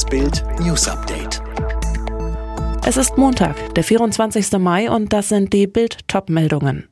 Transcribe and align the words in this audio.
Das 0.00 0.08
Bild 0.08 0.42
News 0.60 0.88
Update. 0.88 1.42
Es 2.86 2.96
ist 2.96 3.18
Montag, 3.18 3.74
der 3.74 3.84
24. 3.84 4.52
Mai 4.52 4.90
und 4.90 5.12
das 5.12 5.28
sind 5.28 5.52
die 5.52 5.66
Bild 5.66 6.08
Top-Meldungen. 6.08 6.88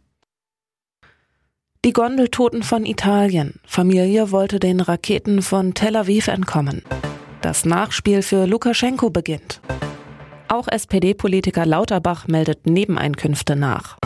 Die 1.86 1.95
Gondeltoten 1.95 2.62
von 2.62 2.84
Italien. 2.84 3.61
Familie 3.64 4.30
wollte 4.30 4.59
den 4.61 4.80
Raketen 4.80 5.41
von 5.41 5.73
Tel 5.73 5.96
Aviv 5.96 6.29
entkommen. 6.29 6.82
Das 7.41 7.64
Nachspiel 7.64 8.21
für 8.21 8.45
Lukaschenko 8.45 9.09
beginnt. 9.09 9.62
Auch 10.48 10.68
SPD-Politiker 10.68 11.64
Lauterbach 11.64 12.29
meldet 12.29 12.66
Nebeneinkünfte 12.66 13.56
nach. 13.56 13.96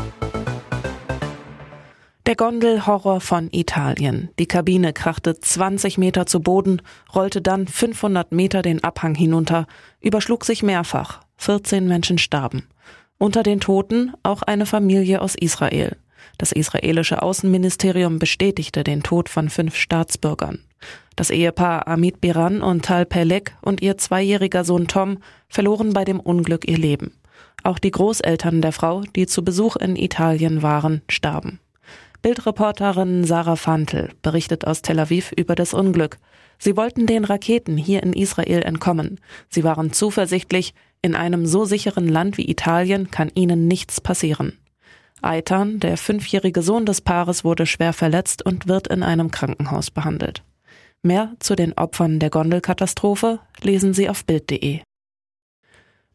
Der 2.33 2.37
Gondelhorror 2.46 3.21
von 3.21 3.51
Italien. 3.53 4.30
Die 4.39 4.46
Kabine 4.46 4.95
krachte 4.95 5.39
20 5.39 5.99
Meter 5.99 6.25
zu 6.25 6.41
Boden, 6.41 6.81
rollte 7.14 7.43
dann 7.43 7.69
500 7.69 8.32
Meter 8.32 8.62
den 8.62 8.82
Abhang 8.82 9.14
hinunter, 9.14 9.67
überschlug 10.00 10.46
sich 10.46 10.63
mehrfach. 10.63 11.21
14 11.36 11.86
Menschen 11.86 12.17
starben. 12.17 12.67
Unter 13.18 13.43
den 13.43 13.61
Toten 13.61 14.14
auch 14.22 14.41
eine 14.41 14.64
Familie 14.64 15.21
aus 15.21 15.35
Israel. 15.35 15.99
Das 16.39 16.53
israelische 16.53 17.21
Außenministerium 17.21 18.18
bestätigte 18.18 18.83
den 18.83 19.03
Tod 19.03 19.29
von 19.29 19.50
fünf 19.50 19.77
Staatsbürgern. 19.77 20.64
Das 21.17 21.29
Ehepaar 21.29 21.86
Amit 21.86 22.22
Biran 22.22 22.63
und 22.63 22.86
Tal 22.86 23.05
Pelek 23.05 23.55
und 23.61 23.83
ihr 23.83 23.99
zweijähriger 23.99 24.64
Sohn 24.64 24.89
Tom 24.89 25.19
verloren 25.50 25.93
bei 25.93 26.07
dem 26.07 26.19
Unglück 26.19 26.67
ihr 26.67 26.79
Leben. 26.79 27.13
Auch 27.63 27.79
die 27.79 27.91
Großeltern 27.91 28.63
der 28.63 28.72
Frau, 28.72 29.03
die 29.14 29.27
zu 29.27 29.44
Besuch 29.44 29.77
in 29.77 29.96
Italien 29.96 30.63
waren, 30.63 31.03
starben. 31.11 31.61
Bildreporterin 32.22 33.25
Sarah 33.25 33.56
Fantel 33.56 34.11
berichtet 34.22 34.64
aus 34.64 34.80
Tel 34.80 35.00
Aviv 35.00 35.33
über 35.36 35.56
das 35.56 35.75
Unglück. 35.75 36.19
Sie 36.56 36.77
wollten 36.77 37.06
den 37.06 37.25
Raketen 37.25 37.77
hier 37.77 38.03
in 38.05 38.12
Israel 38.12 38.62
entkommen. 38.62 39.19
Sie 39.48 39.64
waren 39.64 39.92
zuversichtlich, 39.92 40.72
in 41.02 41.16
einem 41.16 41.47
so 41.47 41.64
sicheren 41.64 42.06
Land 42.06 42.38
wie 42.38 42.48
Italien 42.48 43.10
kann 43.10 43.32
ihnen 43.34 43.66
nichts 43.66 44.00
passieren. 44.00 44.58
Eitan, 45.20 45.80
der 45.80 45.97
fünfjährige 45.97 46.62
Sohn 46.62 46.86
des 46.86 47.00
Paares, 47.00 47.44
wurde 47.44 47.66
schwer 47.66 47.92
verletzt 47.92 48.47
und 48.47 48.69
wird 48.69 48.86
in 48.86 49.02
einem 49.02 49.32
Krankenhaus 49.32 49.91
behandelt. 49.91 50.44
Mehr 51.02 51.34
zu 51.41 51.56
den 51.56 51.72
Opfern 51.72 52.20
der 52.20 52.30
Gondelkatastrophe 52.30 53.41
lesen 53.60 53.94
Sie 53.94 54.08
auf 54.08 54.25
Bild.de. 54.25 54.80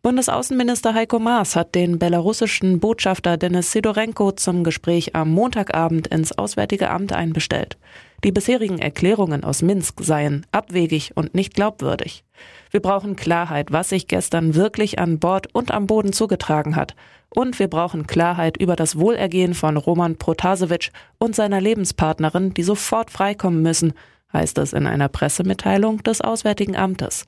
Bundesaußenminister 0.08 0.94
Heiko 0.94 1.20
Maas 1.20 1.58
hat 1.58 1.76
den 1.76 2.00
belarussischen 2.00 2.80
Botschafter 2.80 3.36
Denis 3.36 3.74
Sidorenko 3.74 4.32
zum 4.32 4.64
Gespräch 4.64 5.18
am 5.18 5.32
Montagabend 5.32 6.08
ins 6.08 6.32
Auswärtige 6.32 6.90
Amt 6.92 7.12
einbestellt. 7.12 7.78
Die 8.24 8.32
bisherigen 8.32 8.80
Erklärungen 8.80 9.44
aus 9.44 9.62
Minsk 9.62 10.00
seien 10.02 10.46
abwegig 10.54 11.12
und 11.16 11.36
nicht 11.36 11.56
glaubwürdig. 11.56 12.24
Wir 12.72 12.80
brauchen 12.80 13.18
Klarheit, 13.18 13.74
was 13.74 13.90
sich 13.90 14.08
gestern 14.08 14.56
wirklich 14.56 14.98
an 14.98 15.20
Bord 15.20 15.54
und 15.54 15.72
am 15.72 15.88
Boden 15.88 16.14
zugetragen 16.14 16.78
hat. 16.78 16.96
Und 17.28 17.60
wir 17.60 17.68
brauchen 17.68 18.08
Klarheit 18.08 18.56
über 18.56 18.78
das 18.78 18.98
Wohlergehen 18.98 19.54
von 19.56 19.76
Roman 19.76 20.16
Protasevich 20.16 20.94
und 21.18 21.36
seiner 21.36 21.60
Lebenspartnerin, 21.60 22.54
die 22.54 22.64
sofort 22.64 23.12
freikommen 23.12 23.62
müssen, 23.62 23.92
heißt 24.32 24.58
es 24.60 24.72
in 24.72 24.88
einer 24.88 25.10
Pressemitteilung 25.10 26.02
des 26.02 26.22
Auswärtigen 26.22 26.78
Amtes. 26.78 27.28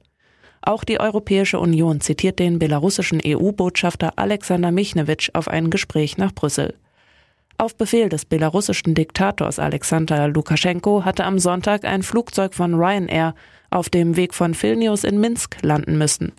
Auch 0.62 0.84
die 0.84 1.00
Europäische 1.00 1.60
Union 1.60 2.02
zitiert 2.02 2.40
den 2.40 2.60
belarussischen 2.60 3.22
EU-Botschafter 3.26 4.14
Alexander 4.18 4.72
Michnewitsch 4.72 5.30
auf 5.34 5.48
ein 5.48 5.70
Gespräch 5.70 6.18
nach 6.18 6.34
Brüssel. 6.34 6.76
Auf 7.58 7.76
Befehl 7.76 8.08
des 8.08 8.26
belarussischen 8.26 8.96
Diktators 8.96 9.60
Alexander 9.60 10.30
Lukaschenko 10.30 11.04
hatte 11.04 11.26
am 11.26 11.40
Sonntag 11.40 11.84
ein 11.84 12.04
Flugzeug 12.04 12.54
von 12.54 12.74
Ryanair 12.74 13.36
auf 13.70 13.90
dem 13.90 14.16
Weg 14.16 14.34
von 14.34 14.60
Vilnius 14.60 15.04
in 15.04 15.20
Minsk 15.20 15.58
landen 15.62 15.98
müssen. 15.98 16.32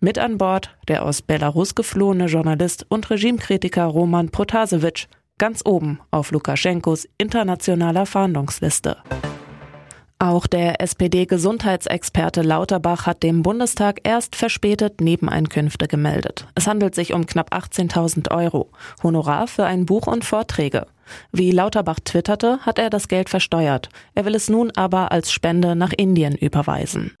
Mit 0.00 0.18
an 0.18 0.36
Bord 0.36 0.76
der 0.88 1.04
aus 1.04 1.22
Belarus 1.22 1.74
geflohene 1.74 2.26
Journalist 2.26 2.84
und 2.90 3.08
Regimekritiker 3.08 3.86
Roman 3.86 4.28
Protasevich, 4.28 5.08
ganz 5.38 5.62
oben 5.64 6.00
auf 6.10 6.30
Lukaschenkos 6.30 7.08
internationaler 7.16 8.04
Fahndungsliste. 8.04 8.98
Auch 10.18 10.46
der 10.46 10.80
SPD-Gesundheitsexperte 10.80 12.40
Lauterbach 12.40 13.04
hat 13.04 13.22
dem 13.22 13.42
Bundestag 13.42 14.00
erst 14.02 14.34
verspätet 14.34 15.02
Nebeneinkünfte 15.02 15.88
gemeldet. 15.88 16.46
Es 16.54 16.66
handelt 16.66 16.94
sich 16.94 17.12
um 17.12 17.26
knapp 17.26 17.52
18.000 17.52 18.30
Euro. 18.30 18.70
Honorar 19.02 19.46
für 19.46 19.66
ein 19.66 19.84
Buch 19.84 20.06
und 20.06 20.24
Vorträge. 20.24 20.86
Wie 21.32 21.50
Lauterbach 21.50 22.00
twitterte, 22.02 22.60
hat 22.62 22.78
er 22.78 22.88
das 22.88 23.08
Geld 23.08 23.28
versteuert. 23.28 23.90
Er 24.14 24.24
will 24.24 24.34
es 24.34 24.48
nun 24.48 24.70
aber 24.74 25.12
als 25.12 25.30
Spende 25.30 25.76
nach 25.76 25.92
Indien 25.92 26.34
überweisen. 26.34 27.12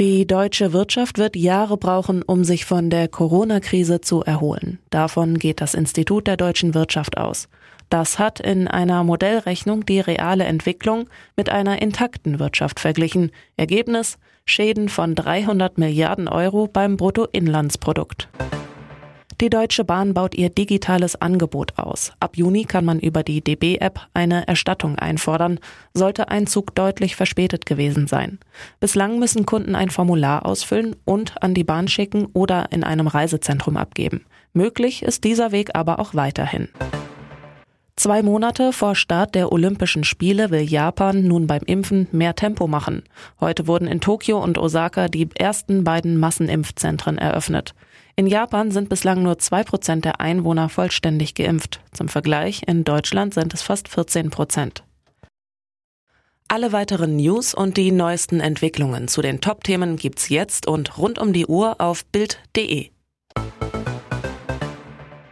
Die 0.00 0.26
deutsche 0.26 0.72
Wirtschaft 0.72 1.18
wird 1.18 1.36
Jahre 1.36 1.76
brauchen, 1.76 2.22
um 2.24 2.42
sich 2.42 2.64
von 2.64 2.90
der 2.90 3.06
Corona-Krise 3.06 4.00
zu 4.00 4.24
erholen. 4.24 4.80
Davon 4.90 5.38
geht 5.38 5.60
das 5.60 5.74
Institut 5.74 6.26
der 6.26 6.36
deutschen 6.36 6.74
Wirtschaft 6.74 7.16
aus. 7.16 7.48
Das 7.90 8.18
hat 8.18 8.40
in 8.40 8.66
einer 8.66 9.04
Modellrechnung 9.04 9.86
die 9.86 10.00
reale 10.00 10.44
Entwicklung 10.44 11.08
mit 11.36 11.48
einer 11.48 11.80
intakten 11.80 12.40
Wirtschaft 12.40 12.80
verglichen. 12.80 13.30
Ergebnis 13.56 14.18
Schäden 14.44 14.88
von 14.88 15.14
300 15.14 15.78
Milliarden 15.78 16.26
Euro 16.26 16.66
beim 16.66 16.96
Bruttoinlandsprodukt. 16.96 18.28
Die 19.44 19.50
Deutsche 19.50 19.84
Bahn 19.84 20.14
baut 20.14 20.34
ihr 20.34 20.48
digitales 20.48 21.20
Angebot 21.20 21.76
aus. 21.76 22.12
Ab 22.18 22.38
Juni 22.38 22.64
kann 22.64 22.86
man 22.86 22.98
über 22.98 23.22
die 23.22 23.42
DB-App 23.42 24.00
eine 24.14 24.48
Erstattung 24.48 24.98
einfordern, 24.98 25.60
sollte 25.92 26.28
ein 26.28 26.46
Zug 26.46 26.74
deutlich 26.74 27.14
verspätet 27.14 27.66
gewesen 27.66 28.06
sein. 28.06 28.38
Bislang 28.80 29.18
müssen 29.18 29.44
Kunden 29.44 29.74
ein 29.74 29.90
Formular 29.90 30.46
ausfüllen 30.46 30.96
und 31.04 31.42
an 31.42 31.52
die 31.52 31.62
Bahn 31.62 31.88
schicken 31.88 32.24
oder 32.32 32.72
in 32.72 32.84
einem 32.84 33.06
Reisezentrum 33.06 33.76
abgeben. 33.76 34.24
Möglich 34.54 35.02
ist 35.02 35.24
dieser 35.24 35.52
Weg 35.52 35.72
aber 35.74 35.98
auch 35.98 36.14
weiterhin. 36.14 36.70
Zwei 37.96 38.22
Monate 38.22 38.72
vor 38.72 38.94
Start 38.94 39.34
der 39.34 39.52
Olympischen 39.52 40.04
Spiele 40.04 40.50
will 40.52 40.62
Japan 40.62 41.28
nun 41.28 41.46
beim 41.46 41.62
Impfen 41.66 42.08
mehr 42.12 42.34
Tempo 42.34 42.66
machen. 42.66 43.02
Heute 43.40 43.66
wurden 43.66 43.88
in 43.88 44.00
Tokio 44.00 44.42
und 44.42 44.56
Osaka 44.56 45.08
die 45.08 45.28
ersten 45.34 45.84
beiden 45.84 46.18
Massenimpfzentren 46.18 47.18
eröffnet. 47.18 47.74
In 48.16 48.28
Japan 48.28 48.70
sind 48.70 48.88
bislang 48.88 49.22
nur 49.22 49.38
zwei 49.38 49.64
Prozent 49.64 50.04
der 50.04 50.20
Einwohner 50.20 50.68
vollständig 50.68 51.34
geimpft. 51.34 51.80
Zum 51.92 52.08
Vergleich, 52.08 52.62
in 52.66 52.84
Deutschland 52.84 53.34
sind 53.34 53.52
es 53.54 53.62
fast 53.62 53.88
14 53.88 54.30
Prozent. 54.30 54.84
Alle 56.46 56.70
weiteren 56.72 57.16
News 57.16 57.54
und 57.54 57.76
die 57.76 57.90
neuesten 57.90 58.38
Entwicklungen 58.38 59.08
zu 59.08 59.22
den 59.22 59.40
Top-Themen 59.40 59.96
gibt's 59.96 60.28
jetzt 60.28 60.68
und 60.68 60.96
rund 60.98 61.18
um 61.18 61.32
die 61.32 61.46
Uhr 61.46 61.80
auf 61.80 62.04
Bild.de. 62.04 62.93